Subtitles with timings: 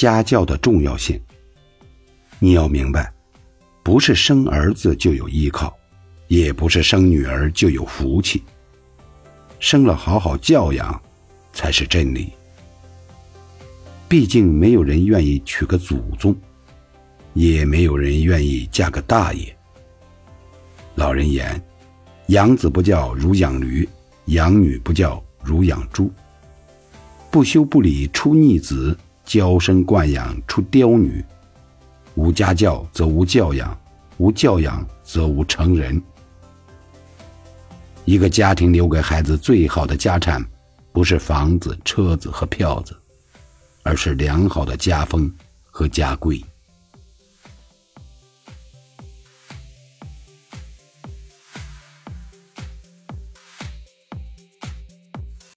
[0.00, 1.20] 家教的重要性。
[2.38, 3.12] 你要明白，
[3.82, 5.76] 不是生儿子就有依靠，
[6.26, 8.42] 也不是生女儿就有福气。
[9.58, 10.98] 生了好好教养，
[11.52, 12.32] 才是真理。
[14.08, 16.34] 毕竟没有人愿意娶个祖宗，
[17.34, 19.54] 也没有人愿意嫁个大爷。
[20.94, 21.62] 老人言
[22.28, 23.86] ：“养子不教如养驴，
[24.28, 26.10] 养女不教如养猪。
[27.30, 28.96] 不修不理出逆子，
[29.30, 31.24] 娇生惯养出刁女。
[32.16, 33.78] 无家教则无教养，
[34.16, 36.02] 无教养则无成人。”
[38.04, 40.44] 一个家庭留给孩子最好的家产，
[40.90, 42.92] 不是房子、车子和票子，
[43.84, 45.32] 而是良好的家风
[45.70, 46.42] 和家规。